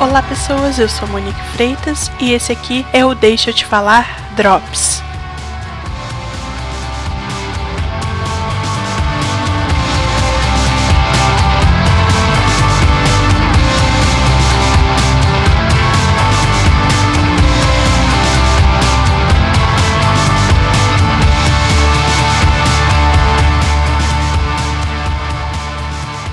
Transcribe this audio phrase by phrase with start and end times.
[0.00, 4.32] Olá pessoas, eu sou Monique Freitas e esse aqui é o Deixa eu te falar
[4.34, 5.02] Drops.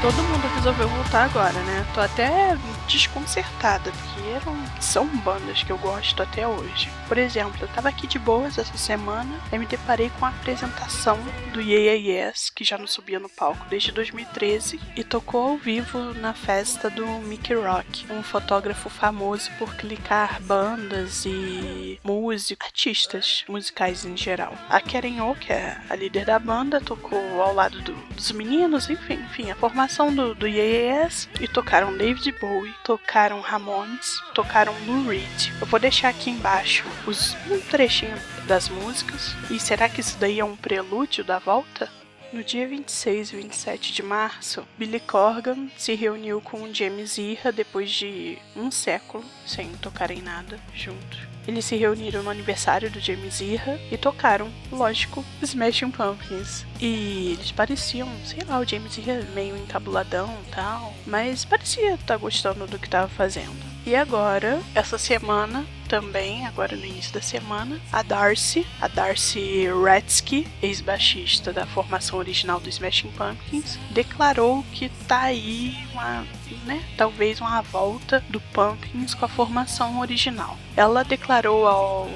[0.00, 1.84] Todo mundo resolveu voltar agora, né?
[1.92, 2.56] Tô até
[2.90, 6.90] desconcertada, porque eram, são bandas que eu gosto até hoje.
[7.06, 11.18] Por exemplo, eu tava aqui de boas essa semana e me deparei com a apresentação
[11.52, 16.14] do Yeah, Yes, que já não subia no palco desde 2013 e tocou ao vivo
[16.14, 24.04] na festa do Mickey Rock, um fotógrafo famoso por clicar bandas e músicos, artistas musicais
[24.04, 24.54] em geral.
[24.68, 28.88] A Karen O, que é a líder da banda, tocou ao lado do, dos meninos,
[28.88, 35.08] enfim, enfim, a formação do, do Yes e tocaram David Bowie, tocaram Ramones, tocaram Lou
[35.08, 35.52] Reed.
[35.60, 39.34] Eu vou deixar aqui embaixo os, um trechinho das músicas.
[39.50, 41.99] E será que isso daí é um prelúdio da volta?
[42.32, 47.90] No dia 26 e 27 de março, Billy Corgan se reuniu com James Iha depois
[47.90, 51.18] de um século sem tocarem nada juntos.
[51.48, 56.64] Eles se reuniram no aniversário do James Iha e tocaram, lógico, Smashing Pumpkins.
[56.80, 62.16] E eles pareciam, sei lá, o James Iha meio encabuladão e tal, mas parecia estar
[62.16, 63.58] gostando do que estava fazendo.
[63.86, 70.46] E agora, essa semana, também, agora no início da semana, a Darcy, a Darcy Retsky,
[70.62, 76.24] ex-baixista da formação original do Smashing Pumpkins, declarou que tá aí uma,
[76.64, 80.56] né, talvez uma volta do Pumpkins com a formação original.
[80.76, 82.08] Ela declarou ao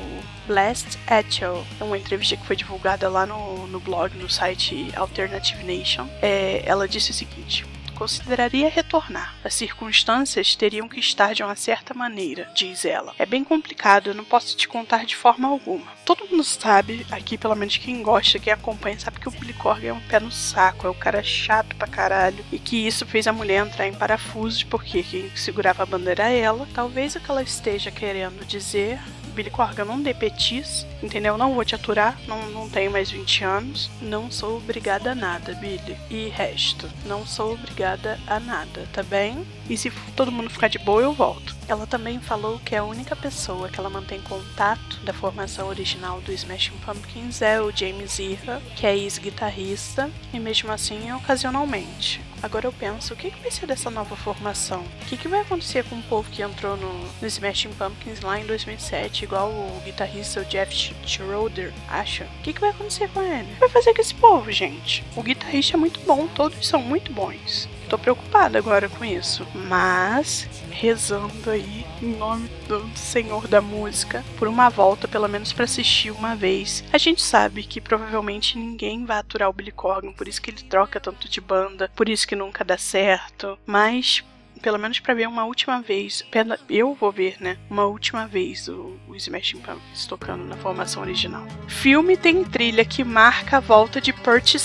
[0.46, 6.06] Blast Etchel, uma entrevista que foi divulgada lá no, no blog, no site Alternative Nation,
[6.22, 9.34] é, ela disse o seguinte: consideraria retornar.
[9.44, 13.14] As circunstâncias teriam que estar de uma certa maneira, diz ela.
[13.18, 15.92] É bem complicado, eu não posso te contar de forma alguma.
[16.04, 19.88] Todo mundo sabe, aqui pelo menos quem gosta, quem acompanha, sabe que o Billy Corgan
[19.88, 22.44] é um pé no saco, é um cara chato pra caralho.
[22.52, 26.32] E que isso fez a mulher entrar em parafusos, porque quem segurava a bandeira era
[26.32, 26.68] ela.
[26.74, 28.98] Talvez o que ela esteja querendo dizer
[29.34, 31.36] Billy Corgan, não dê petis, entendeu?
[31.36, 33.90] Não vou te aturar, não, não tenho mais 20 anos.
[34.00, 35.96] Não sou obrigada a nada, Billy.
[36.08, 39.44] E resto, não sou obrigada a nada, tá bem?
[39.68, 41.54] E se todo mundo ficar de boa, eu volto.
[41.66, 46.32] Ela também falou que a única pessoa que ela mantém contato da formação original do
[46.32, 52.20] Smashing Pumpkins é o James Iha, que é ex-guitarrista, e mesmo assim ocasionalmente.
[52.44, 54.84] Agora eu penso, o que, vai ser dessa nova formação?
[55.00, 58.44] O que, vai acontecer com o povo que entrou no, no Smashing Pumpkins lá em
[58.44, 62.24] 2007, igual o guitarrista Jeff Schroeder acha?
[62.24, 63.50] O que, que vai acontecer com ele?
[63.50, 65.02] O que vai fazer com esse povo, gente?
[65.16, 67.66] O guitarrista é muito bom, todos são muito bons.
[67.88, 74.48] Tô preocupada agora com isso, mas rezando aí em nome do Senhor da música por
[74.48, 76.82] uma volta, pelo menos para assistir uma vez.
[76.92, 80.62] A gente sabe que provavelmente ninguém vai aturar o Billy Corgan, por isso que ele
[80.62, 84.24] troca tanto de banda, por isso que nunca dá certo, mas
[84.64, 86.24] pelo menos para ver uma última vez.
[86.70, 87.58] Eu vou ver, né?
[87.68, 91.46] Uma última vez o, o Smashing Pumpkins tocando na formação original.
[91.68, 94.10] Filme tem trilha que marca a volta de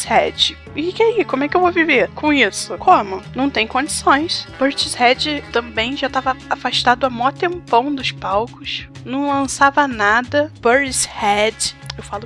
[0.05, 0.57] Head.
[0.73, 1.25] E que aí?
[1.25, 2.77] Como é que eu vou viver com isso?
[2.77, 3.21] Como?
[3.35, 4.47] Não tem condições.
[4.93, 8.87] Head também já estava afastado há mó tempão dos palcos.
[9.03, 10.49] Não lançava nada.
[11.03, 11.75] Head.
[11.97, 12.25] Eu falo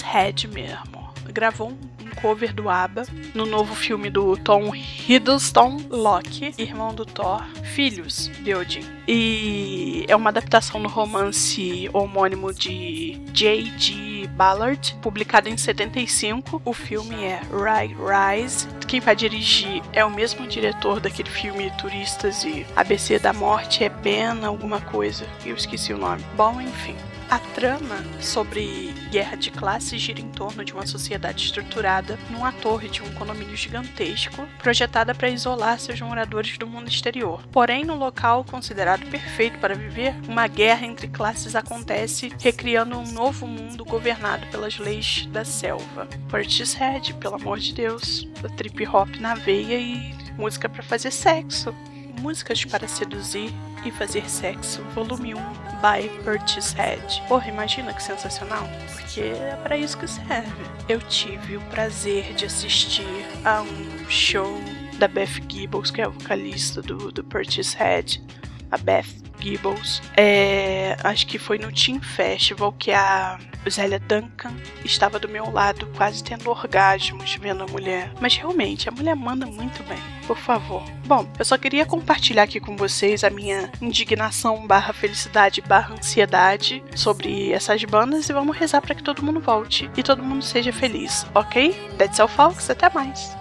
[0.00, 1.12] Head mesmo.
[1.32, 7.42] Gravou um cover do ABBA no novo filme do Tom Hiddleston, Loki, irmão do Thor,
[7.74, 8.84] Filhos de Odin.
[9.06, 14.09] E é uma adaptação do romance homônimo de J.G.
[14.26, 16.60] Ballard, publicado em 75.
[16.64, 18.68] O filme é Rise.
[18.86, 23.88] Quem vai dirigir é o mesmo diretor daquele filme Turistas e ABC da Morte, é
[23.88, 26.24] Ben alguma coisa, eu esqueci o nome.
[26.36, 26.96] Bom, enfim.
[27.30, 32.88] A trama sobre guerra de classe gira em torno de uma sociedade estruturada numa torre
[32.88, 37.40] de um condomínio gigantesco, projetada para isolar seus moradores do mundo exterior.
[37.52, 43.46] Porém, no local considerado perfeito para viver, uma guerra entre classes acontece, recriando um novo
[43.46, 44.09] mundo governado
[44.50, 46.08] pelas leis da selva.
[46.28, 48.26] Portishead, pelo amor de Deus,
[48.56, 51.74] trip hop na veia e música para fazer sexo.
[52.20, 53.50] Músicas para seduzir
[53.84, 55.38] e fazer sexo, volume 1,
[55.80, 57.22] by Portishead.
[57.26, 60.64] Porra, imagina que sensacional, porque é para isso que serve.
[60.88, 63.06] Eu tive o prazer de assistir
[63.44, 64.60] a um show
[64.98, 68.22] da Beth Gibbons, que é a vocalista do, do Portishead.
[68.70, 70.02] A Beth Gibbons.
[70.16, 73.38] É, acho que foi no Team Festival que a
[73.68, 74.52] Zélia Duncan
[74.84, 78.12] estava do meu lado, quase tendo orgasmos vendo a mulher.
[78.20, 79.98] Mas realmente, a mulher manda muito bem.
[80.26, 80.82] Por favor.
[81.06, 86.82] Bom, eu só queria compartilhar aqui com vocês a minha indignação barra felicidade barra ansiedade
[86.94, 90.72] sobre essas bandas e vamos rezar para que todo mundo volte e todo mundo seja
[90.72, 91.72] feliz, ok?
[91.98, 92.70] That's all, folks.
[92.70, 93.39] Até mais.